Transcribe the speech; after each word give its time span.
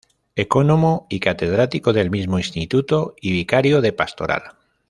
Ecónomo 0.35 1.05
y 1.11 1.19
catedrático 1.19 1.93
del 1.93 2.09
mismo 2.09 2.39
Instituto 2.39 3.13
y 3.21 3.33
vicario 3.33 3.81
de 3.81 3.93
pastoral. 3.93 4.41